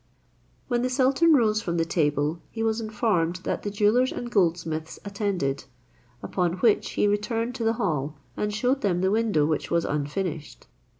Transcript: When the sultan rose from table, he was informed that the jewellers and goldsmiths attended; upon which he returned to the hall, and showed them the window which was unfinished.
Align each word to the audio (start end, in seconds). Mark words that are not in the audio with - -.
When 0.67 0.81
the 0.81 0.89
sultan 0.89 1.33
rose 1.35 1.61
from 1.61 1.77
table, 1.77 2.39
he 2.49 2.63
was 2.63 2.81
informed 2.81 3.35
that 3.43 3.61
the 3.61 3.69
jewellers 3.69 4.11
and 4.11 4.31
goldsmiths 4.31 4.97
attended; 5.05 5.65
upon 6.23 6.53
which 6.53 6.93
he 6.93 7.07
returned 7.07 7.53
to 7.57 7.63
the 7.63 7.73
hall, 7.73 8.17
and 8.35 8.51
showed 8.51 8.81
them 8.81 9.01
the 9.01 9.11
window 9.11 9.45
which 9.45 9.69
was 9.69 9.85
unfinished. 9.85 10.65